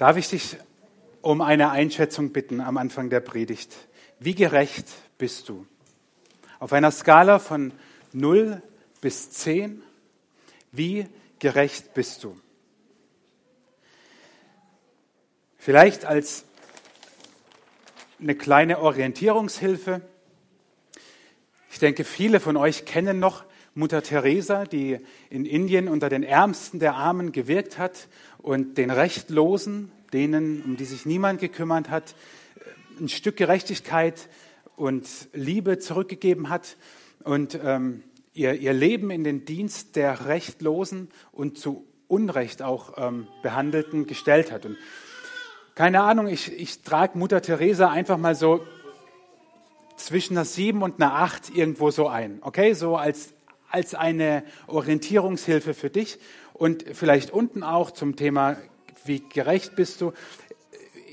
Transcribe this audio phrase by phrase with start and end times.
[0.00, 0.56] Darf ich dich
[1.20, 3.76] um eine Einschätzung bitten am Anfang der Predigt?
[4.18, 4.86] Wie gerecht
[5.18, 5.66] bist du?
[6.58, 7.74] Auf einer Skala von
[8.14, 8.62] 0
[9.02, 9.82] bis 10,
[10.72, 11.06] wie
[11.38, 12.40] gerecht bist du?
[15.58, 16.46] Vielleicht als
[18.18, 20.00] eine kleine Orientierungshilfe.
[21.70, 23.44] Ich denke, viele von euch kennen noch
[23.74, 24.98] Mutter Teresa, die
[25.30, 28.08] in Indien unter den Ärmsten der Armen gewirkt hat
[28.38, 32.14] und den Rechtlosen, denen, um die sich niemand gekümmert hat,
[32.98, 34.28] ein Stück Gerechtigkeit
[34.76, 36.76] und Liebe zurückgegeben hat
[37.24, 38.02] und ähm,
[38.34, 44.50] ihr, ihr Leben in den Dienst der Rechtlosen und zu Unrecht auch ähm, Behandelten gestellt
[44.50, 44.66] hat.
[44.66, 44.76] Und
[45.76, 48.66] keine Ahnung, ich, ich trage Mutter Teresa einfach mal so
[49.96, 52.38] zwischen einer 7 und einer 8 irgendwo so ein.
[52.40, 53.32] Okay, so als,
[53.70, 56.18] als eine Orientierungshilfe für dich
[56.52, 58.56] und vielleicht unten auch zum Thema,
[59.04, 60.12] wie gerecht bist du.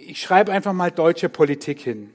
[0.07, 2.13] Ich schreibe einfach mal deutsche Politik hin.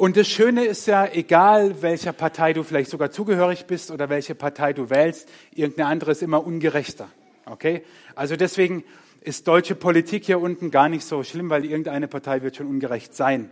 [0.00, 4.34] Und das Schöne ist ja, egal welcher Partei du vielleicht sogar zugehörig bist oder welche
[4.34, 7.10] Partei du wählst, irgendeine andere ist immer ungerechter.
[7.44, 7.82] Okay?
[8.14, 8.82] Also deswegen
[9.20, 13.14] ist deutsche Politik hier unten gar nicht so schlimm, weil irgendeine Partei wird schon ungerecht
[13.14, 13.50] sein.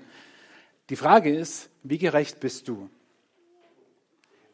[0.91, 2.89] Die Frage ist, wie gerecht bist du?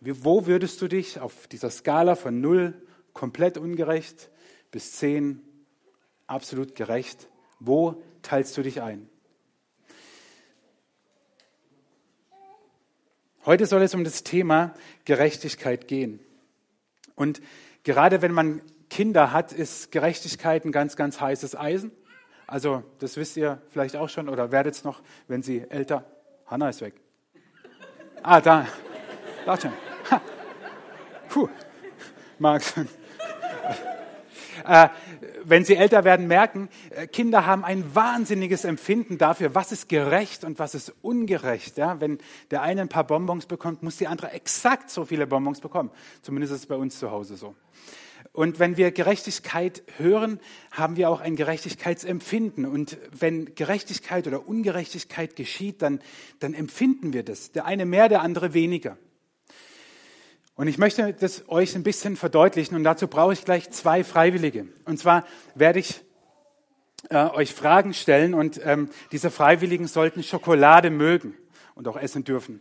[0.01, 2.75] Wo würdest du dich auf dieser Skala von 0
[3.13, 4.31] komplett ungerecht
[4.71, 5.41] bis 10
[6.27, 7.29] absolut gerecht,
[7.61, 9.09] wo teilst du dich ein?
[13.47, 16.19] Heute soll es um das Thema Gerechtigkeit gehen.
[17.15, 17.41] Und
[17.85, 21.93] gerade wenn man Kinder hat, ist Gerechtigkeit ein ganz, ganz heißes Eisen.
[22.47, 26.05] Also das wisst ihr vielleicht auch schon oder werdet es noch, wenn sie älter.
[26.47, 26.95] Hanna ist weg.
[28.23, 28.67] Ah, da.
[29.47, 29.73] Da schon.
[31.29, 31.49] Puh.
[32.39, 32.75] Max.
[34.67, 34.89] Äh,
[35.45, 40.45] wenn sie älter werden, merken, äh, Kinder haben ein wahnsinniges Empfinden dafür, was ist gerecht
[40.45, 41.77] und was ist ungerecht.
[41.77, 42.19] Ja, wenn
[42.51, 45.91] der eine ein paar Bonbons bekommt, muss die andere exakt so viele Bonbons bekommen.
[46.23, 47.55] Zumindest ist es bei uns zu Hause so.
[48.35, 50.41] Und wenn wir Gerechtigkeit hören,
[50.73, 52.67] haben wir auch ein Gerechtigkeitsempfinden.
[52.67, 56.01] Und wenn Gerechtigkeit oder Ungerechtigkeit geschieht, dann,
[56.41, 57.53] dann empfinden wir das.
[57.53, 58.99] Der eine mehr, der andere weniger.
[60.57, 64.67] Und ich möchte das euch ein bisschen verdeutlichen und dazu brauche ich gleich zwei Freiwillige.
[64.85, 65.25] Und zwar
[65.55, 66.01] werde ich
[67.11, 71.37] äh, euch Fragen stellen und ähm, diese Freiwilligen sollten Schokolade mögen
[71.77, 72.61] und auch essen dürfen.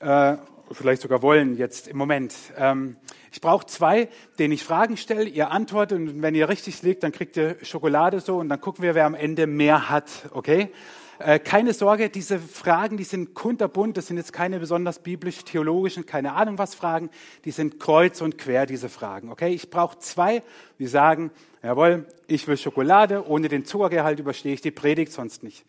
[0.00, 0.38] Äh,
[0.70, 2.34] vielleicht sogar wollen jetzt im Moment.
[2.56, 2.96] Ähm,
[3.32, 4.08] ich brauche zwei,
[4.38, 8.20] denen ich Fragen stelle, ihr antwortet und wenn ihr richtig liegt, dann kriegt ihr Schokolade
[8.20, 10.70] so und dann gucken wir, wer am Ende mehr hat, okay?
[11.18, 16.32] Äh, keine Sorge, diese Fragen, die sind kunterbunt, das sind jetzt keine besonders biblisch-theologischen, keine
[16.32, 17.10] Ahnung was Fragen,
[17.44, 19.52] die sind kreuz und quer, diese Fragen, okay?
[19.52, 20.42] Ich brauche zwei,
[20.78, 21.30] die sagen,
[21.62, 25.64] jawohl, ich will Schokolade, ohne den Zuckergehalt überstehe ich die Predigt sonst nicht.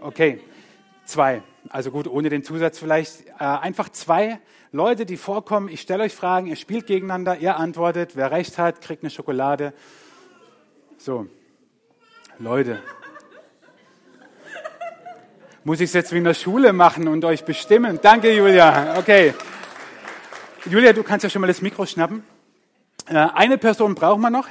[0.00, 0.40] Okay,
[1.04, 1.42] zwei.
[1.68, 3.26] Also gut, ohne den Zusatz vielleicht.
[3.38, 4.38] Äh, einfach zwei
[4.72, 5.68] Leute, die vorkommen.
[5.68, 8.16] Ich stelle euch Fragen, ihr spielt gegeneinander, ihr antwortet.
[8.16, 9.72] Wer recht hat, kriegt eine Schokolade.
[10.98, 11.26] So,
[12.38, 12.82] Leute.
[15.64, 17.98] Muss ich es jetzt wie in der Schule machen und euch bestimmen?
[18.02, 18.98] Danke, Julia.
[18.98, 19.32] Okay.
[20.66, 22.22] Julia, du kannst ja schon mal das Mikro schnappen.
[23.06, 24.48] Äh, eine Person brauchen wir noch.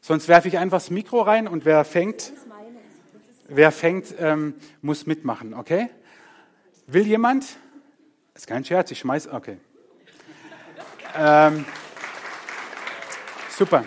[0.00, 2.32] Sonst werfe ich einfach das Mikro rein und wer fängt,
[3.48, 5.88] wer fängt, ähm, muss mitmachen, okay?
[6.86, 7.46] Will jemand?
[8.34, 9.28] Ist kein Scherz, ich schmeiß.
[9.28, 9.56] Okay.
[11.16, 11.64] Ähm,
[13.56, 13.84] super.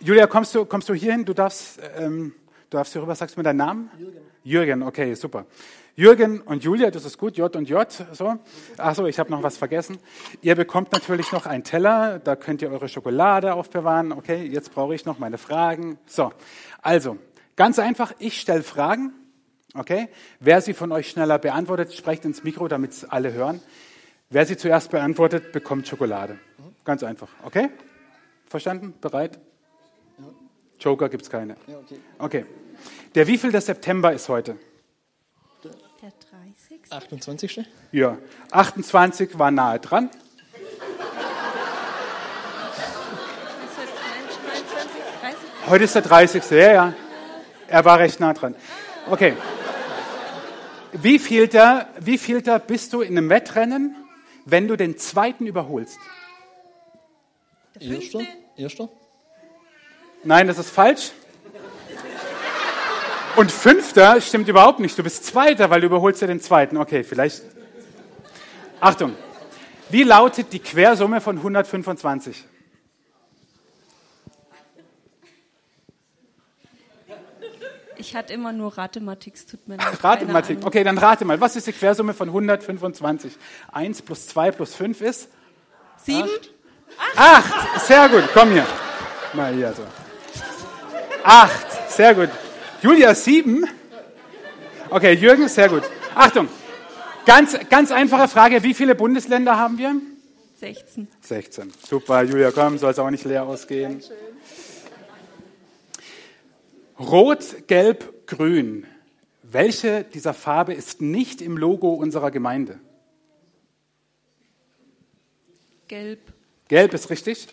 [0.00, 1.24] Julia, kommst du, kommst du hier hin?
[1.24, 2.34] Du darfst, ähm,
[2.70, 3.90] du darfst hier rüber, sagst du mir deinen Namen?
[3.98, 4.20] Jürgen.
[4.44, 5.46] Jürgen, okay, super.
[5.96, 8.36] Jürgen und Julia, das ist gut, J und J, so.
[8.76, 9.98] Ach so, ich habe noch was vergessen.
[10.40, 14.12] Ihr bekommt natürlich noch einen Teller, da könnt ihr eure Schokolade aufbewahren.
[14.12, 15.98] Okay, jetzt brauche ich noch meine Fragen.
[16.06, 16.30] So,
[16.82, 17.18] also,
[17.56, 19.12] ganz einfach, ich stelle Fragen
[19.74, 20.08] Okay?
[20.40, 23.60] Wer sie von euch schneller beantwortet, sprecht ins Mikro, damit es alle hören.
[24.30, 26.38] Wer sie zuerst beantwortet, bekommt Schokolade.
[26.84, 27.28] Ganz einfach.
[27.44, 27.68] Okay?
[28.46, 28.94] Verstanden?
[29.00, 29.38] Bereit?
[30.80, 31.56] Joker gibt es keine.
[32.18, 32.46] okay.
[33.14, 34.56] Der wievielte September ist heute?
[36.02, 36.92] Der 30.
[36.92, 37.66] 28.
[37.90, 38.18] Ja,
[38.52, 40.10] 28 war nahe dran.
[45.66, 46.50] Heute ist der 30.
[46.52, 46.94] Ja, ja.
[47.66, 48.54] Er war recht nah dran.
[49.10, 49.34] Okay
[50.92, 53.94] wie vielter, wie vielter bist du in einem Wettrennen,
[54.44, 55.98] wenn du den zweiten überholst?
[57.78, 58.20] Erster?
[58.56, 58.88] Erster?
[60.24, 61.12] Nein, das ist falsch.
[63.36, 64.98] Und fünfter stimmt überhaupt nicht.
[64.98, 66.76] Du bist zweiter, weil du überholst ja den zweiten.
[66.76, 67.42] Okay, vielleicht.
[68.80, 69.14] Achtung.
[69.90, 72.44] Wie lautet die Quersumme von 125?
[77.98, 79.86] Ich hatte immer nur Rathematik, es tut mir leid.
[79.90, 81.40] Ach, Rathematik, okay, dann rate mal.
[81.40, 83.32] Was ist die Quersumme von 125?
[83.72, 85.28] 1 plus 2 plus 5 ist?
[85.96, 86.28] Sieben?
[87.16, 87.44] Acht.
[87.44, 87.86] Acht.
[87.86, 88.66] Sehr gut, komm hier.
[89.34, 89.82] Mal hier so.
[91.24, 92.30] Acht, sehr gut.
[92.82, 93.66] Julia, sieben.
[94.90, 95.82] Okay, Jürgen, sehr gut.
[96.14, 96.48] Achtung,
[97.26, 98.62] ganz, ganz einfache Frage.
[98.62, 99.96] Wie viele Bundesländer haben wir?
[100.60, 101.08] 16.
[101.20, 101.72] 16.
[101.88, 104.00] Super, Julia, komm, soll es auch nicht leer ausgehen.
[104.00, 104.27] Dankeschön.
[106.98, 108.86] Rot, Gelb, Grün.
[109.42, 112.80] Welche dieser Farbe ist nicht im Logo unserer Gemeinde?
[115.86, 116.20] Gelb.
[116.66, 117.48] Gelb ist richtig.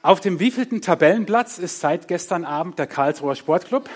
[0.00, 3.90] Auf dem wievielten Tabellenplatz ist seit gestern Abend der Karlsruher Sportclub?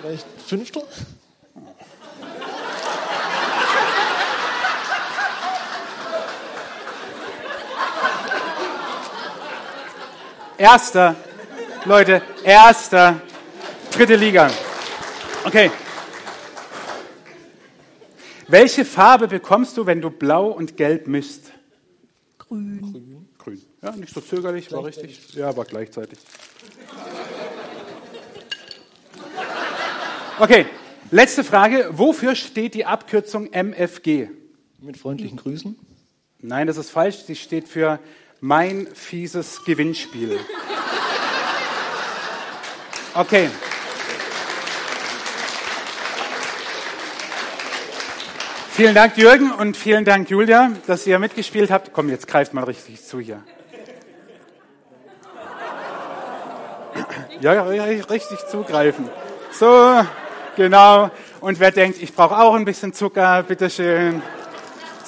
[0.00, 0.82] Vielleicht fünfter?
[10.58, 11.14] Erster.
[11.84, 13.20] Leute, erster.
[13.92, 14.50] Dritte Liga.
[15.44, 15.70] Okay.
[18.48, 21.52] Welche Farbe bekommst du, wenn du blau und gelb misst?
[22.38, 23.28] Grün.
[23.38, 23.62] Grün.
[23.82, 25.32] Ja, nicht so zögerlich, war richtig.
[25.34, 26.18] Ja, war gleichzeitig.
[30.40, 30.66] Okay,
[31.12, 31.90] letzte Frage.
[31.92, 34.30] Wofür steht die Abkürzung MFG?
[34.80, 35.78] Mit freundlichen Grüßen?
[36.40, 37.18] Nein, das ist falsch.
[37.26, 38.00] Sie steht für
[38.40, 40.38] mein fieses Gewinnspiel.
[43.14, 43.50] Okay.
[48.70, 51.92] Vielen Dank, Jürgen, und vielen Dank, Julia, dass ihr mitgespielt habt.
[51.92, 53.42] Komm, jetzt greift mal richtig zu hier.
[57.40, 59.08] Ja, richtig zugreifen.
[59.50, 60.04] So,
[60.56, 61.10] genau.
[61.40, 64.22] Und wer denkt, ich brauche auch ein bisschen Zucker, bitteschön.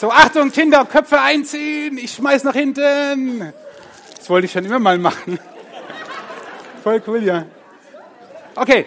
[0.01, 3.53] So, Achtung, Kinder, Köpfe einziehen, ich schmeiß nach hinten.
[4.17, 5.39] Das wollte ich schon immer mal machen.
[6.83, 7.45] Voll cool, ja.
[8.55, 8.87] Okay.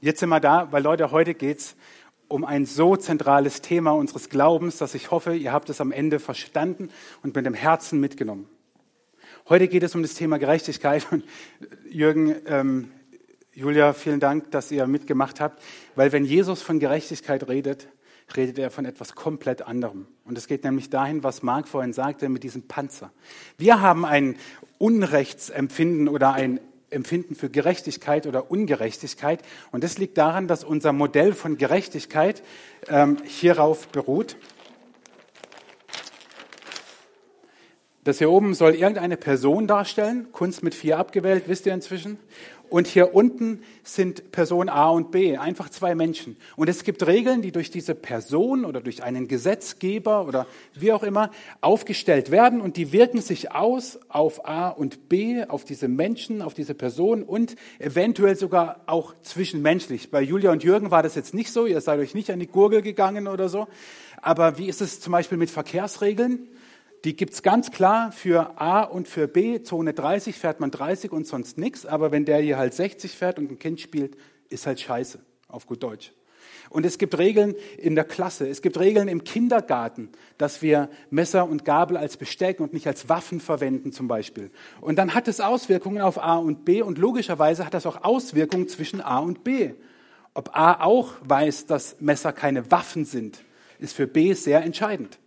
[0.00, 1.76] Jetzt sind wir da, weil Leute, heute geht's
[2.28, 6.18] um ein so zentrales Thema unseres Glaubens, dass ich hoffe, ihr habt es am Ende
[6.18, 6.88] verstanden
[7.22, 8.48] und mit dem Herzen mitgenommen.
[9.50, 11.06] Heute geht es um das Thema Gerechtigkeit.
[11.10, 11.24] Und
[11.90, 12.90] Jürgen, ähm,
[13.52, 15.62] Julia, vielen Dank, dass ihr mitgemacht habt,
[15.94, 17.86] weil wenn Jesus von Gerechtigkeit redet,
[18.36, 20.06] redet er von etwas komplett anderem.
[20.24, 23.10] Und es geht nämlich dahin, was Marc vorhin sagte, mit diesem Panzer.
[23.58, 24.36] Wir haben ein
[24.78, 29.42] Unrechtsempfinden oder ein Empfinden für Gerechtigkeit oder Ungerechtigkeit.
[29.70, 32.42] Und das liegt daran, dass unser Modell von Gerechtigkeit
[32.88, 34.36] ähm, hierauf beruht.
[38.04, 42.18] Das hier oben soll irgendeine Person darstellen, Kunst mit vier abgewählt, wisst ihr inzwischen.
[42.72, 46.38] Und hier unten sind Person A und B, einfach zwei Menschen.
[46.56, 51.02] Und es gibt Regeln, die durch diese Person oder durch einen Gesetzgeber oder wie auch
[51.02, 51.30] immer
[51.60, 56.54] aufgestellt werden und die wirken sich aus auf A und B, auf diese Menschen, auf
[56.54, 60.10] diese Person und eventuell sogar auch zwischenmenschlich.
[60.10, 62.46] Bei Julia und Jürgen war das jetzt nicht so, ihr seid euch nicht an die
[62.46, 63.68] Gurgel gegangen oder so.
[64.22, 66.48] Aber wie ist es zum Beispiel mit Verkehrsregeln?
[67.04, 69.62] Die gibt's ganz klar für A und für B.
[69.62, 71.84] Zone 30 fährt man 30 und sonst nichts.
[71.84, 74.16] Aber wenn der hier halt 60 fährt und ein Kind spielt,
[74.50, 75.18] ist halt scheiße,
[75.48, 76.12] auf gut Deutsch.
[76.70, 80.08] Und es gibt Regeln in der Klasse, es gibt Regeln im Kindergarten,
[80.38, 84.50] dass wir Messer und Gabel als Besteck und nicht als Waffen verwenden zum Beispiel.
[84.80, 88.68] Und dann hat es Auswirkungen auf A und B und logischerweise hat das auch Auswirkungen
[88.68, 89.72] zwischen A und B.
[90.34, 93.44] Ob A auch weiß, dass Messer keine Waffen sind,
[93.78, 95.18] ist für B sehr entscheidend.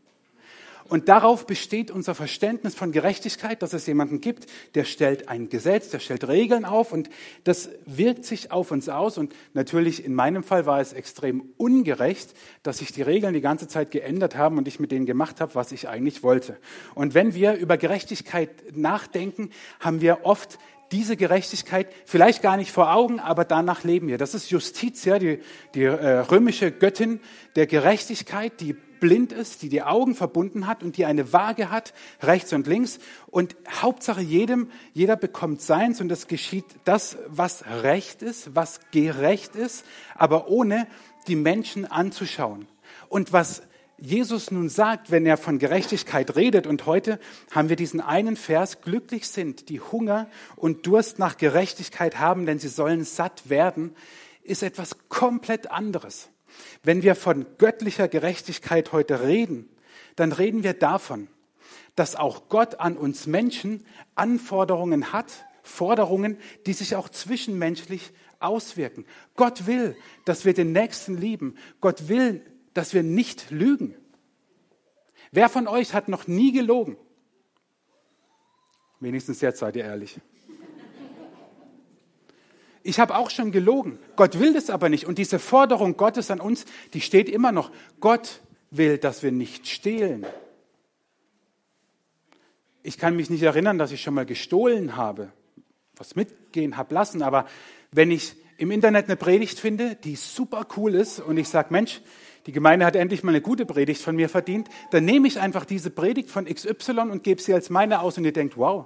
[0.87, 5.89] Und darauf besteht unser Verständnis von Gerechtigkeit, dass es jemanden gibt, der stellt ein Gesetz,
[5.89, 7.09] der stellt Regeln auf und
[7.43, 9.17] das wirkt sich auf uns aus.
[9.17, 13.67] Und natürlich in meinem Fall war es extrem ungerecht, dass sich die Regeln die ganze
[13.67, 16.57] Zeit geändert haben und ich mit denen gemacht habe, was ich eigentlich wollte.
[16.93, 19.49] Und wenn wir über Gerechtigkeit nachdenken,
[19.79, 20.59] haben wir oft
[20.91, 24.17] diese Gerechtigkeit vielleicht gar nicht vor Augen, aber danach leben wir.
[24.17, 25.39] Das ist Justitia, die,
[25.73, 27.19] die äh, römische Göttin
[27.55, 31.93] der Gerechtigkeit, die blind ist, die die Augen verbunden hat und die eine Waage hat,
[32.21, 32.99] rechts und links.
[33.27, 39.55] Und Hauptsache jedem, jeder bekommt seins und es geschieht das, was recht ist, was gerecht
[39.55, 39.85] ist,
[40.15, 40.87] aber ohne
[41.27, 42.67] die Menschen anzuschauen.
[43.09, 43.63] Und was
[43.97, 47.19] Jesus nun sagt, wenn er von Gerechtigkeit redet, und heute
[47.51, 52.59] haben wir diesen einen Vers, glücklich sind, die Hunger und Durst nach Gerechtigkeit haben, denn
[52.59, 53.95] sie sollen satt werden,
[54.43, 56.29] ist etwas komplett anderes.
[56.83, 59.69] Wenn wir von göttlicher Gerechtigkeit heute reden,
[60.15, 61.27] dann reden wir davon,
[61.95, 63.85] dass auch Gott an uns Menschen
[64.15, 69.05] Anforderungen hat, Forderungen, die sich auch zwischenmenschlich auswirken.
[69.35, 69.95] Gott will,
[70.25, 71.55] dass wir den Nächsten lieben.
[71.81, 72.41] Gott will,
[72.73, 73.95] dass wir nicht lügen.
[75.31, 76.97] Wer von euch hat noch nie gelogen?
[78.99, 80.19] Wenigstens jetzt seid ihr ehrlich.
[82.87, 83.97] Ich habe auch schon gelogen.
[84.15, 85.07] Gott will das aber nicht.
[85.07, 87.71] Und diese Forderung Gottes an uns, die steht immer noch.
[87.99, 90.23] Gott will, dass wir nicht stehlen.
[92.83, 95.31] Ich kann mich nicht erinnern, dass ich schon mal gestohlen habe,
[95.95, 97.23] was mitgehen habe lassen.
[97.23, 97.47] Aber
[97.91, 102.03] wenn ich im Internet eine Predigt finde, die super cool ist und ich sage, Mensch,
[102.45, 105.65] die Gemeinde hat endlich mal eine gute Predigt von mir verdient, dann nehme ich einfach
[105.65, 108.85] diese Predigt von XY und gebe sie als meine aus und ihr denkt, wow,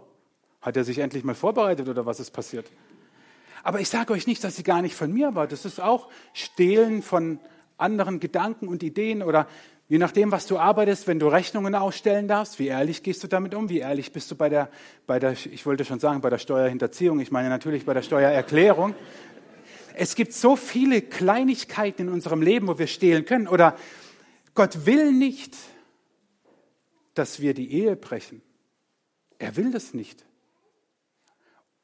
[0.61, 2.71] hat er sich endlich mal vorbereitet oder was ist passiert?
[3.63, 5.47] Aber ich sage euch nicht, dass sie gar nicht von mir war.
[5.47, 7.39] Das ist auch Stehlen von
[7.77, 9.47] anderen Gedanken und Ideen oder
[9.87, 13.55] je nachdem, was du arbeitest, wenn du Rechnungen ausstellen darfst, wie ehrlich gehst du damit
[13.55, 13.69] um?
[13.69, 14.69] Wie ehrlich bist du bei der,
[15.07, 17.19] bei der, ich wollte schon sagen, bei der Steuerhinterziehung.
[17.19, 18.93] Ich meine natürlich bei der Steuererklärung.
[19.95, 23.47] Es gibt so viele Kleinigkeiten in unserem Leben, wo wir stehlen können.
[23.47, 23.75] Oder
[24.53, 25.55] Gott will nicht,
[27.15, 28.41] dass wir die Ehe brechen.
[29.39, 30.25] Er will das nicht.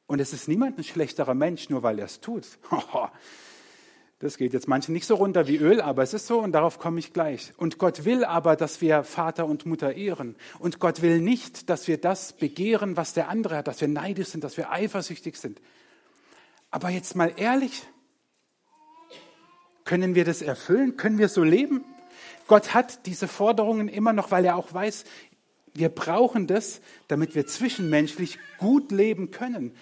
[0.08, 2.46] Und es ist niemand ein schlechterer Mensch, nur weil er es tut.
[4.20, 6.80] Das geht jetzt manchen nicht so runter wie Öl, aber es ist so und darauf
[6.80, 7.52] komme ich gleich.
[7.58, 10.38] Und Gott will aber, dass wir Vater und Mutter ehren.
[10.58, 14.30] Und Gott will nicht, dass wir das begehren, was der andere hat, dass wir neidisch
[14.30, 15.62] sind, dass wir eifersüchtig sind.
[16.72, 17.84] Aber jetzt mal ehrlich,
[19.84, 20.96] können wir das erfüllen?
[20.96, 21.84] Können wir so leben?
[22.48, 25.04] Gott hat diese Forderungen immer noch, weil er auch weiß,
[25.74, 29.76] wir brauchen das, damit wir zwischenmenschlich gut leben können.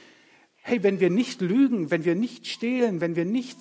[0.65, 3.57] Hey, wenn wir nicht lügen, wenn wir nicht stehlen, wenn wir nicht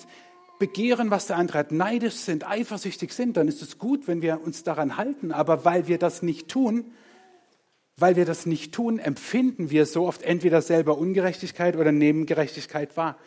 [0.61, 4.41] begehren, was der andere hat, neidisch sind, eifersüchtig sind, dann ist es gut, wenn wir
[4.41, 5.33] uns daran halten.
[5.33, 6.93] Aber weil wir das nicht tun,
[7.97, 12.97] weil wir das nicht tun, empfinden wir so oft entweder selber Ungerechtigkeit oder nehmen Gerechtigkeit
[12.97, 13.19] wahr.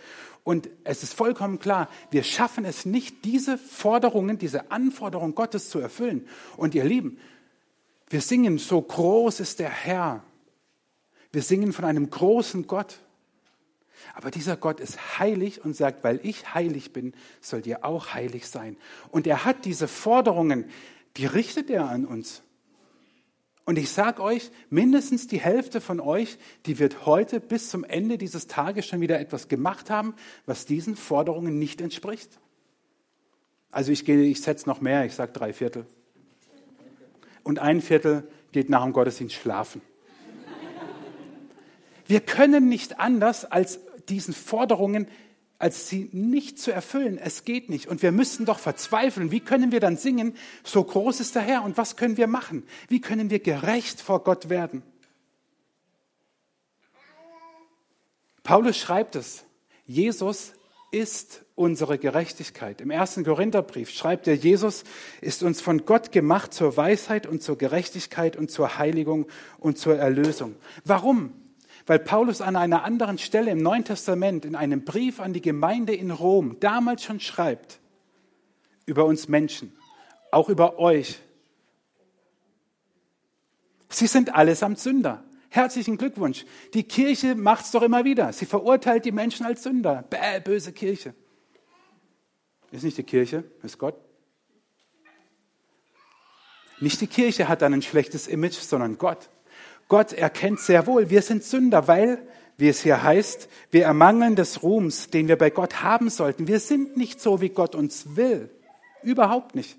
[0.46, 5.80] Und es ist vollkommen klar, wir schaffen es nicht, diese Forderungen, diese Anforderungen Gottes zu
[5.80, 6.28] erfüllen.
[6.56, 7.18] Und ihr Lieben,
[8.10, 10.24] wir singen, so groß ist der Herr.
[11.34, 13.00] Wir singen von einem großen Gott.
[14.14, 18.48] Aber dieser Gott ist heilig und sagt, weil ich heilig bin, sollt ihr auch heilig
[18.48, 18.78] sein.
[19.12, 20.66] Und er hat diese Forderungen,
[21.18, 22.44] die richtet er an uns.
[23.66, 28.20] Und ich sage euch, mindestens die Hälfte von euch, die wird heute bis zum Ende
[28.20, 30.14] dieses Tages schon wieder etwas gemacht haben,
[30.46, 32.40] was diesen Forderungen nicht entspricht.
[33.72, 35.88] Also ich ich setze noch mehr, ich sage drei Viertel.
[37.44, 39.82] Und ein Viertel geht nach dem Gottesdienst schlafen.
[42.08, 45.08] Wir können nicht anders, als diesen Forderungen
[45.58, 47.18] als sie nicht zu erfüllen.
[47.18, 47.88] Es geht nicht.
[47.88, 49.32] Und wir müssen doch verzweifeln.
[49.32, 51.64] Wie können wir dann singen, so groß ist der Herr?
[51.64, 52.64] Und was können wir machen?
[52.90, 54.84] Wie können wir gerecht vor Gott werden?
[58.44, 59.46] Paulus schreibt es.
[59.88, 60.54] Jesus
[60.92, 62.82] ist unsere Gerechtigkeit.
[62.82, 64.84] Im ersten Korintherbrief schreibt er, Jesus
[65.22, 69.26] ist uns von Gott gemacht zur Weisheit und zur Gerechtigkeit und zur Heiligung
[69.58, 70.56] und zur Erlösung.
[70.84, 71.34] Warum?
[71.86, 75.94] Weil Paulus an einer anderen Stelle im Neuen Testament in einem Brief an die Gemeinde
[75.94, 77.80] in Rom damals schon schreibt
[78.86, 79.76] über uns Menschen,
[80.32, 81.20] auch über euch.
[83.90, 85.24] Sie sind allesamt Sünder.
[85.50, 86.46] Herzlichen Glückwunsch.
[86.74, 88.34] Die Kirche macht es doch immer wieder.
[88.34, 90.04] Sie verurteilt die Menschen als Sünder.
[90.10, 91.16] Bäh, böse Kirche.
[92.72, 93.96] Ist nicht die Kirche, ist Gott.
[96.82, 99.30] Nicht die Kirche hat dann ein schlechtes Image, sondern Gott.
[99.88, 102.28] Gott erkennt sehr wohl, wir sind Sünder, weil,
[102.58, 106.48] wie es hier heißt, wir ermangeln des Ruhms, den wir bei Gott haben sollten.
[106.48, 108.50] Wir sind nicht so, wie Gott uns will.
[109.04, 109.78] Überhaupt nicht.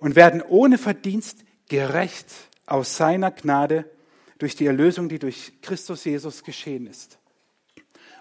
[0.00, 2.26] Und werden ohne Verdienst gerecht
[2.66, 3.84] aus seiner Gnade
[4.38, 7.18] durch die Erlösung, die durch Christus Jesus geschehen ist.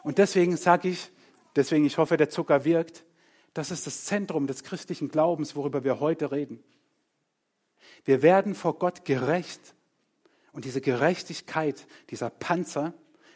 [0.03, 1.10] Und deswegen sage ich,
[1.55, 3.05] deswegen ich hoffe, der Zucker wirkt,
[3.53, 6.63] das ist das Zentrum des christlichen Glaubens, worüber wir heute reden.
[8.05, 9.74] Wir werden vor Gott gerecht
[10.58, 12.96] und diese Gerechtigkeit, dieser Panzer,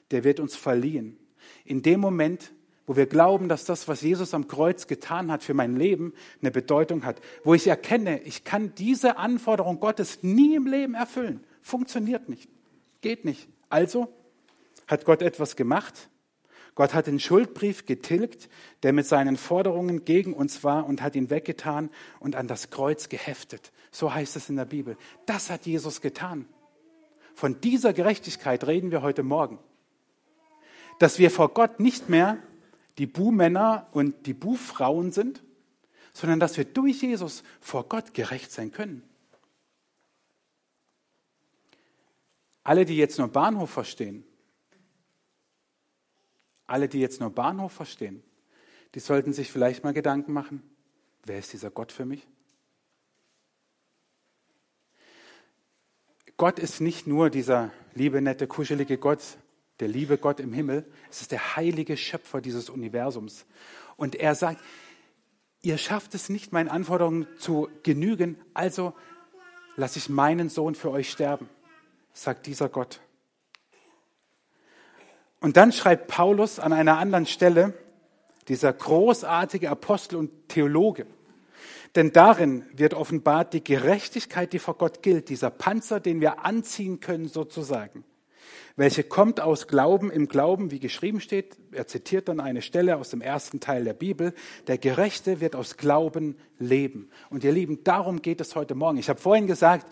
[0.10, 1.20] der wird uns verliehen.
[1.66, 2.52] In dem Moment,
[2.88, 6.50] wo wir glauben, dass das, was Jesus am Kreuz getan hat für mein Leben, eine
[6.50, 12.28] Bedeutung hat, wo ich erkenne, ich kann diese Anforderung Gottes nie im Leben erfüllen, funktioniert
[12.28, 12.50] nicht,
[13.02, 13.48] geht nicht.
[13.70, 14.12] Also
[14.88, 16.10] hat Gott etwas gemacht.
[16.74, 18.50] Gott hat den Schuldbrief getilgt,
[18.82, 23.10] der mit seinen Forderungen gegen uns war und hat ihn weggetan und an das Kreuz
[23.10, 23.72] geheftet.
[23.92, 24.98] So heißt es in der Bibel.
[25.28, 26.48] Das hat Jesus getan.
[27.42, 29.58] Von dieser Gerechtigkeit reden wir heute Morgen.
[31.00, 32.38] Dass wir vor Gott nicht mehr
[33.00, 35.42] die Buhmänner und die Buhfrauen sind,
[36.14, 39.02] sondern dass wir durch Jesus vor Gott gerecht sein können.
[42.64, 44.24] Alle, die jetzt nur Bahnhof verstehen,
[46.68, 48.22] alle, die jetzt nur Bahnhof verstehen,
[48.94, 50.62] die sollten sich vielleicht mal Gedanken machen,
[51.26, 52.28] wer ist dieser Gott für mich?
[56.42, 59.20] Gott ist nicht nur dieser liebe, nette, kuschelige Gott,
[59.80, 60.92] der liebe Gott im Himmel.
[61.12, 63.46] Es ist der heilige Schöpfer dieses Universums.
[63.96, 64.60] Und er sagt,
[65.62, 68.94] ihr schafft es nicht, meinen Anforderungen zu genügen, also
[69.76, 71.48] lasse ich meinen Sohn für euch sterben,
[72.12, 73.02] sagt dieser Gott.
[75.42, 77.76] Und dann schreibt Paulus an einer anderen Stelle,
[78.48, 81.06] dieser großartige Apostel und Theologe,
[81.96, 87.00] denn darin wird offenbart die Gerechtigkeit, die vor Gott gilt, dieser Panzer, den wir anziehen
[87.00, 88.06] können sozusagen,
[88.78, 91.58] welche kommt aus Glauben im Glauben, wie geschrieben steht.
[91.72, 94.34] Er zitiert dann eine Stelle aus dem ersten Teil der Bibel.
[94.68, 97.10] Der Gerechte wird aus Glauben leben.
[97.30, 98.98] Und ihr Lieben, darum geht es heute Morgen.
[98.98, 99.92] Ich habe vorhin gesagt,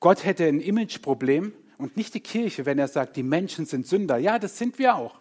[0.00, 4.16] Gott hätte ein Imageproblem und nicht die Kirche, wenn er sagt, die Menschen sind Sünder.
[4.16, 5.20] Ja, das sind wir auch.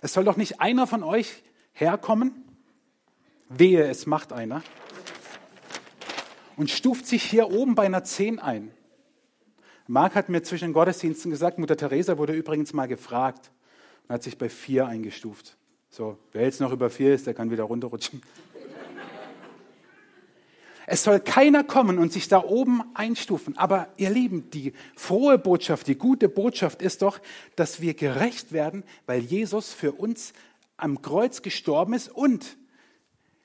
[0.00, 1.42] Es soll doch nicht einer von euch
[1.72, 2.44] herkommen,
[3.48, 4.62] wehe, es macht einer,
[6.58, 8.72] und stuft sich hier oben bei einer 10 ein.
[9.86, 13.52] Marc hat mir zwischen Gottesdiensten gesagt, Mutter Teresa wurde übrigens mal gefragt
[14.06, 15.56] und hat sich bei 4 eingestuft.
[15.88, 18.22] So, wer jetzt noch über 4 ist, der kann wieder runterrutschen.
[20.88, 23.56] Es soll keiner kommen und sich da oben einstufen.
[23.56, 27.20] Aber ihr Lieben, die frohe Botschaft, die gute Botschaft ist doch,
[27.54, 30.32] dass wir gerecht werden, weil Jesus für uns
[30.76, 32.56] am Kreuz gestorben ist und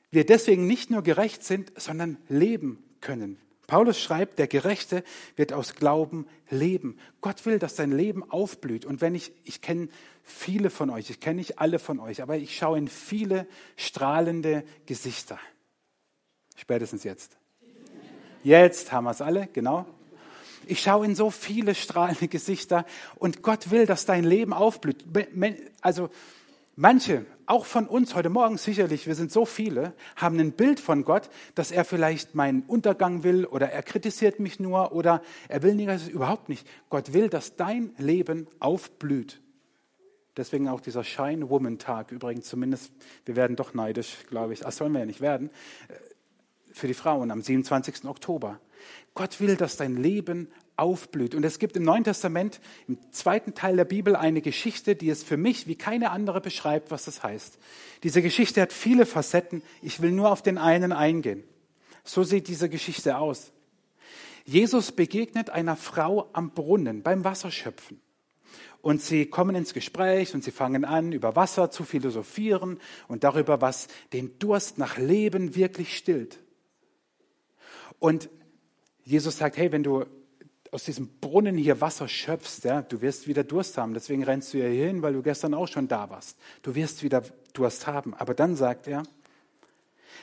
[0.10, 3.38] wir deswegen nicht nur gerecht sind, sondern leben können.
[3.67, 5.03] Paulus schreibt, der Gerechte
[5.36, 6.98] wird aus Glauben leben.
[7.22, 8.86] Gott will, dass dein Leben aufblüht.
[8.86, 9.88] Und wenn ich, ich kenne
[10.24, 14.63] viele von euch, ich kenne nicht alle von euch, aber ich schaue in viele strahlende
[14.86, 15.39] Gesichter.
[16.55, 17.38] Spätestens jetzt.
[18.43, 19.86] Jetzt haben wir es alle, genau.
[20.65, 25.05] Ich schaue in so viele strahlende Gesichter und Gott will, dass dein Leben aufblüht.
[25.81, 26.10] Also
[26.75, 31.03] Manche, auch von uns heute Morgen sicherlich, wir sind so viele, haben ein Bild von
[31.03, 35.75] Gott, dass er vielleicht meinen Untergang will oder er kritisiert mich nur oder er will
[35.75, 36.68] nicht, überhaupt nicht.
[36.89, 39.40] Gott will, dass dein Leben aufblüht.
[40.36, 42.12] Deswegen auch dieser Shine Woman Tag.
[42.12, 42.92] Übrigens, zumindest,
[43.25, 44.62] wir werden doch neidisch, glaube ich.
[44.62, 45.51] Das sollen wir ja nicht werden.
[45.90, 45.94] Äh,
[46.74, 48.05] für die Frauen am 27.
[48.05, 48.59] Oktober.
[49.15, 51.35] Gott will, dass dein Leben aufblüht.
[51.35, 55.24] Und es gibt im Neuen Testament, im zweiten Teil der Bibel, eine Geschichte, die es
[55.24, 57.59] für mich wie keine andere beschreibt, was das heißt.
[58.03, 59.61] Diese Geschichte hat viele Facetten.
[59.81, 61.43] Ich will nur auf den einen eingehen.
[62.03, 63.51] So sieht diese Geschichte aus.
[64.46, 68.01] Jesus begegnet einer Frau am Brunnen beim Wasserschöpfen.
[68.81, 73.61] Und sie kommen ins Gespräch und sie fangen an, über Wasser zu philosophieren und darüber,
[73.61, 76.39] was den Durst nach Leben wirklich stillt.
[78.00, 78.29] Und
[79.05, 80.05] Jesus sagt, hey, wenn du
[80.72, 83.94] aus diesem Brunnen hier Wasser schöpfst, ja, du wirst wieder Durst haben.
[83.94, 86.37] Deswegen rennst du hier hin, weil du gestern auch schon da warst.
[86.63, 87.22] Du wirst wieder
[87.53, 88.16] Durst haben.
[88.16, 89.03] Aber dann sagt er,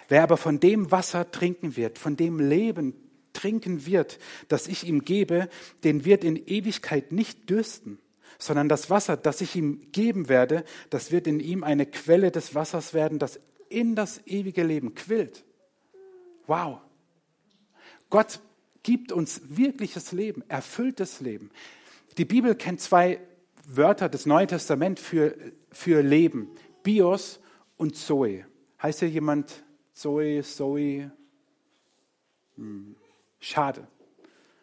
[0.08, 2.94] wer aber von dem Wasser trinken wird, von dem Leben
[3.32, 5.48] trinken wird, das ich ihm gebe,
[5.84, 8.00] den wird in Ewigkeit nicht dürsten,
[8.38, 12.56] sondern das Wasser, das ich ihm geben werde, das wird in ihm eine Quelle des
[12.56, 13.38] Wassers werden, das
[13.68, 15.44] in das ewige Leben quillt.
[16.48, 16.80] Wow.
[18.08, 18.40] Gott
[18.82, 21.50] gibt uns wirkliches Leben, erfülltes Leben.
[22.18, 23.20] Die Bibel kennt zwei
[23.66, 25.34] Wörter des Neuen Testaments für,
[25.70, 26.48] für Leben.
[26.82, 27.40] Bios
[27.76, 28.44] und Zoe.
[28.82, 29.62] Heißt hier jemand
[29.92, 31.10] Zoe, Zoe?
[32.56, 32.96] Hm,
[33.38, 33.86] schade.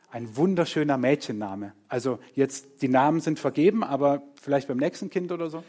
[0.10, 1.73] Ein wunderschöner Mädchenname.
[1.88, 5.63] Also jetzt, die Namen sind vergeben, aber vielleicht beim nächsten Kind oder so.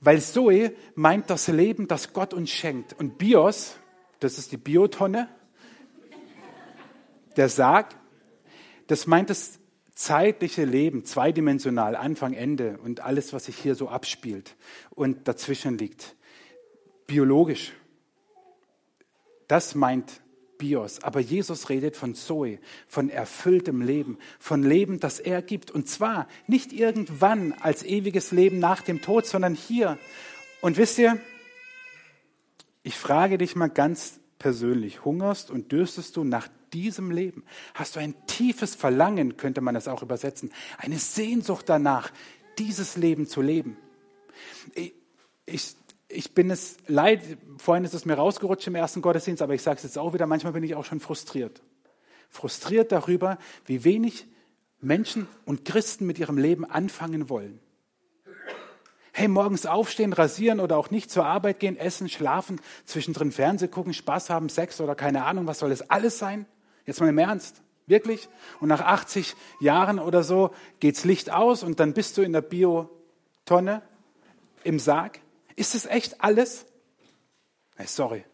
[0.00, 2.98] Weil Zoe meint das Leben, das Gott uns schenkt.
[2.98, 3.76] Und Bios,
[4.18, 5.28] das ist die Biotonne,
[7.40, 7.96] der sagt,
[8.86, 9.60] das meint das
[9.94, 14.56] zeitliche Leben, zweidimensional, Anfang, Ende und alles, was sich hier so abspielt
[14.90, 16.16] und dazwischen liegt.
[17.06, 17.72] Biologisch.
[19.48, 20.20] Das meint
[20.58, 21.02] Bios.
[21.02, 25.70] Aber Jesus redet von Zoe, von erfülltem Leben, von Leben, das er gibt.
[25.70, 29.96] Und zwar nicht irgendwann als ewiges Leben nach dem Tod, sondern hier.
[30.60, 31.18] Und wisst ihr,
[32.82, 37.44] ich frage dich mal ganz persönlich, hungerst und dürstest du nach diesem Leben?
[37.74, 42.12] Hast du ein tiefes Verlangen, könnte man das auch übersetzen, eine Sehnsucht danach,
[42.58, 43.76] dieses Leben zu leben?
[45.46, 45.74] Ich,
[46.08, 47.22] ich, bin es leid,
[47.58, 50.26] vorhin ist es mir rausgerutscht im ersten Gottesdienst, aber ich sage es jetzt auch wieder,
[50.26, 51.62] manchmal bin ich auch schon frustriert.
[52.28, 54.26] Frustriert darüber, wie wenig
[54.80, 57.60] Menschen und Christen mit ihrem Leben anfangen wollen.
[59.12, 63.92] Hey, morgens aufstehen, rasieren oder auch nicht zur Arbeit gehen, essen, schlafen, zwischendrin Fernseh gucken,
[63.92, 66.46] Spaß haben, Sex oder keine Ahnung, was soll das alles sein?
[66.86, 67.62] Jetzt mal im Ernst.
[67.86, 68.28] Wirklich?
[68.60, 72.40] Und nach 80 Jahren oder so geht's Licht aus und dann bist du in der
[72.40, 73.82] Biotonne
[74.62, 75.20] im Sarg.
[75.56, 76.66] Ist das echt alles?
[77.76, 78.24] Hey, sorry.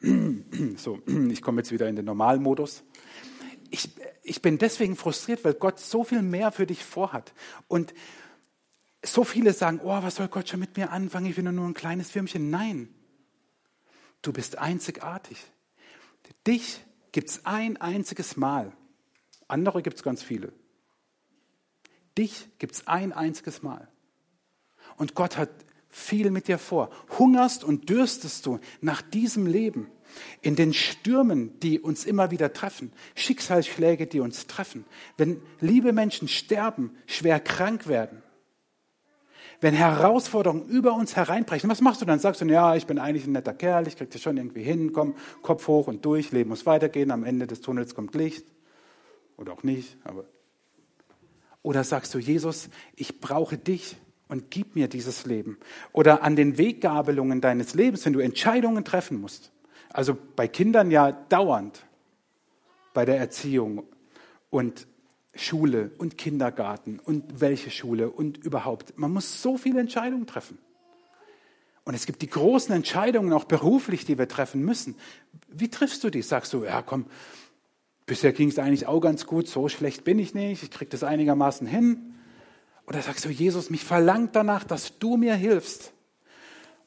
[0.76, 2.82] So, ich komme jetzt wieder in den Normalmodus.
[3.70, 3.90] ich,
[4.22, 7.32] ich bin deswegen frustriert, weil Gott so viel mehr für dich vorhat.
[7.68, 7.94] Und
[9.04, 11.26] so viele sagen, oh, was soll Gott schon mit mir anfangen?
[11.26, 12.50] Ich bin nur ein kleines Firmchen.
[12.50, 12.88] Nein,
[14.22, 15.38] du bist einzigartig.
[16.46, 16.80] Dich
[17.12, 18.72] gibt es ein einziges Mal.
[19.48, 20.52] Andere gibt es ganz viele.
[22.18, 23.88] Dich gibt es ein einziges Mal.
[24.96, 25.50] Und Gott hat
[25.88, 26.90] viel mit dir vor.
[27.18, 29.90] Hungerst und dürstest du nach diesem Leben,
[30.40, 34.84] in den Stürmen, die uns immer wieder treffen, Schicksalsschläge, die uns treffen,
[35.16, 38.22] wenn liebe Menschen sterben, schwer krank werden,
[39.62, 42.18] wenn Herausforderungen über uns hereinbrechen, was machst du dann?
[42.18, 44.92] Sagst du, ja, ich bin eigentlich ein netter Kerl, ich krieg das schon irgendwie hin,
[44.92, 48.44] komm, Kopf hoch und durch, Leben muss weitergehen, am Ende des Tunnels kommt Licht.
[49.36, 50.24] Oder auch nicht, aber.
[51.62, 53.96] Oder sagst du, Jesus, ich brauche dich
[54.26, 55.58] und gib mir dieses Leben.
[55.92, 59.52] Oder an den Weggabelungen deines Lebens, wenn du Entscheidungen treffen musst.
[59.90, 61.86] Also bei Kindern ja dauernd,
[62.94, 63.84] bei der Erziehung
[64.50, 64.88] und
[65.34, 68.98] Schule und Kindergarten und welche Schule und überhaupt.
[68.98, 70.58] Man muss so viele Entscheidungen treffen.
[71.84, 74.94] Und es gibt die großen Entscheidungen, auch beruflich, die wir treffen müssen.
[75.48, 76.22] Wie triffst du die?
[76.22, 77.06] Sagst du, ja komm,
[78.06, 81.02] bisher ging es eigentlich auch ganz gut, so schlecht bin ich nicht, ich kriege das
[81.02, 82.14] einigermaßen hin.
[82.86, 85.92] Oder sagst du, Jesus, mich verlangt danach, dass du mir hilfst.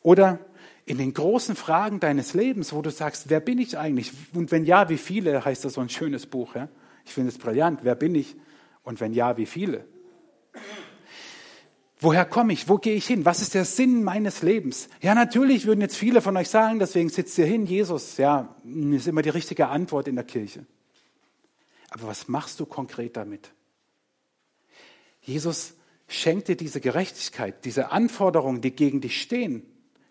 [0.01, 0.39] Oder
[0.85, 4.11] in den großen Fragen deines Lebens, wo du sagst, wer bin ich eigentlich?
[4.33, 6.55] Und wenn ja, wie viele, heißt das so ein schönes Buch.
[6.55, 6.69] Ja?
[7.05, 7.81] Ich finde es brillant.
[7.83, 8.35] Wer bin ich?
[8.83, 9.85] Und wenn ja, wie viele?
[11.99, 12.67] Woher komme ich?
[12.67, 13.25] Wo gehe ich hin?
[13.25, 14.89] Was ist der Sinn meines Lebens?
[15.01, 18.17] Ja, natürlich würden jetzt viele von euch sagen, deswegen sitzt ihr hin, Jesus.
[18.17, 18.55] Ja,
[18.91, 20.65] ist immer die richtige Antwort in der Kirche.
[21.89, 23.51] Aber was machst du konkret damit?
[25.21, 25.73] Jesus
[26.07, 29.63] schenkt dir diese Gerechtigkeit, diese Anforderungen, die gegen dich stehen.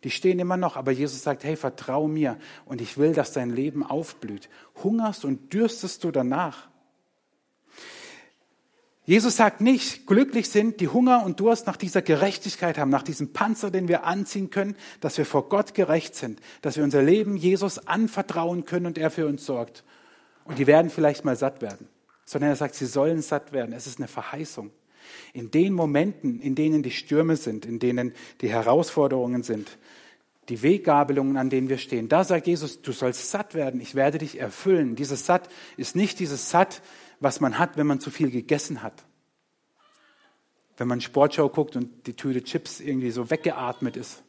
[0.02, 3.50] Die stehen immer noch, aber Jesus sagt, hey, vertrau mir und ich will, dass dein
[3.50, 4.48] Leben aufblüht.
[4.82, 6.68] Hungerst und dürstest du danach.
[9.06, 13.34] Jesus sagt nicht, glücklich sind, die Hunger und Durst nach dieser Gerechtigkeit haben, nach diesem
[13.34, 17.36] Panzer, den wir anziehen können, dass wir vor Gott gerecht sind, dass wir unser Leben
[17.36, 19.84] Jesus anvertrauen können und er für uns sorgt.
[20.44, 21.86] Und die werden vielleicht mal satt werden,
[22.24, 23.74] sondern er sagt, sie sollen satt werden.
[23.74, 24.70] Es ist eine Verheißung.
[25.34, 29.76] In den Momenten, in denen die Stürme sind, in denen die Herausforderungen sind,
[30.48, 34.18] die Weggabelungen, an denen wir stehen, da sagt Jesus, du sollst satt werden, ich werde
[34.18, 34.94] dich erfüllen.
[34.96, 36.82] Dieses Satt ist nicht dieses Satt,
[37.24, 39.04] was man hat, wenn man zu viel gegessen hat.
[40.76, 44.22] Wenn man Sportschau guckt und die Tüte Chips irgendwie so weggeatmet ist.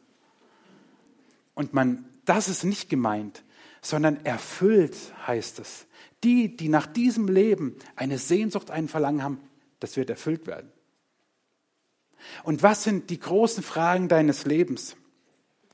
[1.54, 3.44] Und man, das ist nicht gemeint,
[3.80, 5.86] sondern erfüllt heißt es.
[6.24, 9.40] Die, die nach diesem Leben eine Sehnsucht, ein Verlangen haben,
[9.78, 10.72] das wird erfüllt werden.
[12.42, 14.96] Und was sind die großen Fragen deines Lebens?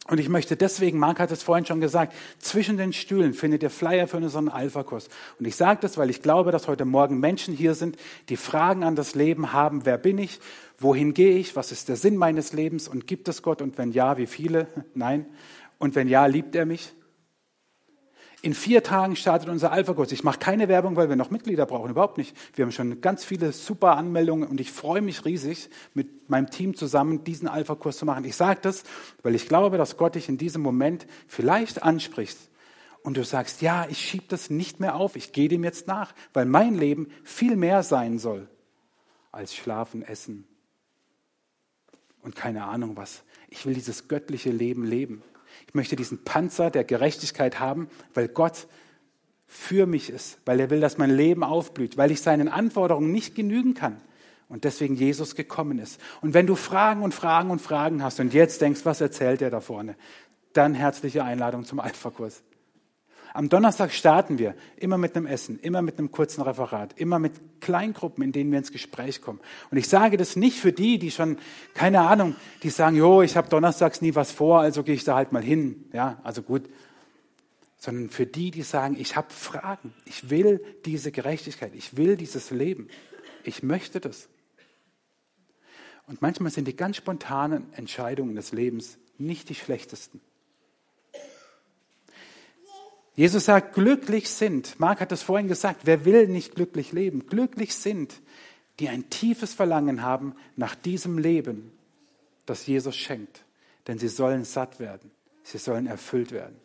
[0.08, 3.70] Und ich möchte deswegen, Marc hat es vorhin schon gesagt, zwischen den Stühlen findet ihr
[3.70, 5.08] Flyer für unseren Alpha-Kurs.
[5.38, 7.96] Und ich sage das, weil ich glaube, dass heute Morgen Menschen hier sind,
[8.28, 9.84] die Fragen an das Leben haben.
[9.84, 10.40] Wer bin ich?
[10.78, 11.54] Wohin gehe ich?
[11.54, 12.88] Was ist der Sinn meines Lebens?
[12.88, 13.62] Und gibt es Gott?
[13.62, 14.66] Und wenn ja, wie viele?
[14.94, 15.26] Nein.
[15.78, 16.92] Und wenn ja, liebt er mich?
[18.44, 20.10] In vier Tagen startet unser Alpha-Kurs.
[20.10, 22.36] Ich mache keine Werbung, weil wir noch Mitglieder brauchen, überhaupt nicht.
[22.56, 26.74] Wir haben schon ganz viele super Anmeldungen und ich freue mich riesig, mit meinem Team
[26.74, 28.24] zusammen diesen Alpha-Kurs zu machen.
[28.24, 28.82] Ich sage das,
[29.22, 32.36] weil ich glaube, dass Gott dich in diesem Moment vielleicht anspricht
[33.04, 36.12] und du sagst, ja, ich schiebe das nicht mehr auf, ich gehe dem jetzt nach,
[36.32, 38.48] weil mein Leben viel mehr sein soll
[39.30, 40.48] als schlafen, essen
[42.22, 43.22] und keine Ahnung was.
[43.50, 45.22] Ich will dieses göttliche Leben leben.
[45.66, 48.66] Ich möchte diesen Panzer der Gerechtigkeit haben, weil Gott
[49.46, 53.34] für mich ist, weil er will, dass mein Leben aufblüht, weil ich seinen Anforderungen nicht
[53.34, 54.00] genügen kann
[54.48, 56.00] und deswegen Jesus gekommen ist.
[56.20, 59.50] Und wenn du Fragen und Fragen und Fragen hast und jetzt denkst, was erzählt er
[59.50, 59.96] da vorne,
[60.52, 62.42] dann herzliche Einladung zum Alpha-Kurs.
[63.34, 67.60] Am Donnerstag starten wir immer mit einem Essen, immer mit einem kurzen Referat, immer mit
[67.60, 69.40] Kleingruppen, in denen wir ins Gespräch kommen.
[69.70, 71.38] Und ich sage das nicht für die, die schon,
[71.72, 75.16] keine Ahnung, die sagen, jo, ich habe donnerstags nie was vor, also gehe ich da
[75.16, 75.86] halt mal hin.
[75.92, 76.68] Ja, also gut.
[77.78, 82.50] Sondern für die, die sagen, ich habe Fragen, ich will diese Gerechtigkeit, ich will dieses
[82.50, 82.88] Leben,
[83.44, 84.28] ich möchte das.
[86.06, 90.20] Und manchmal sind die ganz spontanen Entscheidungen des Lebens nicht die schlechtesten.
[93.14, 97.26] Jesus sagt, glücklich sind, Marc hat das vorhin gesagt, wer will nicht glücklich leben?
[97.26, 98.14] Glücklich sind,
[98.78, 101.72] die ein tiefes Verlangen haben nach diesem Leben,
[102.46, 103.44] das Jesus schenkt.
[103.86, 105.10] Denn sie sollen satt werden,
[105.42, 106.56] sie sollen erfüllt werden.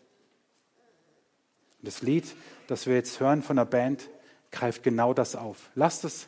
[1.80, 2.26] Und das Lied,
[2.68, 4.10] das wir jetzt hören von der Band,
[4.52, 5.70] greift genau das auf.
[5.76, 6.28] Lasst es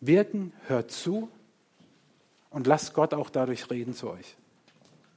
[0.00, 1.30] wirken, hört zu
[2.50, 4.36] und lasst Gott auch dadurch reden zu euch.